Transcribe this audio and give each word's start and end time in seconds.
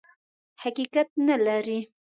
حقیقت 0.63 1.09
نه 1.27 1.35
لري. 1.45 1.79